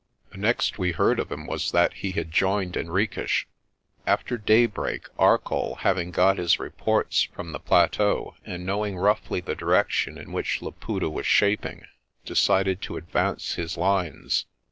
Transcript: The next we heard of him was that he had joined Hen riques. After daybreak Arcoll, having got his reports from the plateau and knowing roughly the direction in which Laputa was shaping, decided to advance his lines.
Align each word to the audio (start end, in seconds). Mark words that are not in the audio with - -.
The 0.31 0.39
next 0.39 0.79
we 0.79 0.93
heard 0.93 1.19
of 1.19 1.31
him 1.31 1.45
was 1.45 1.69
that 1.73 1.93
he 1.93 2.13
had 2.13 2.31
joined 2.31 2.73
Hen 2.73 2.87
riques. 2.87 3.45
After 4.07 4.35
daybreak 4.35 5.03
Arcoll, 5.19 5.75
having 5.81 6.09
got 6.09 6.39
his 6.39 6.59
reports 6.59 7.21
from 7.21 7.51
the 7.51 7.59
plateau 7.59 8.33
and 8.43 8.65
knowing 8.65 8.97
roughly 8.97 9.41
the 9.41 9.53
direction 9.53 10.17
in 10.17 10.31
which 10.31 10.59
Laputa 10.63 11.07
was 11.11 11.27
shaping, 11.27 11.85
decided 12.25 12.81
to 12.81 12.97
advance 12.97 13.53
his 13.53 13.77
lines. 13.77 14.47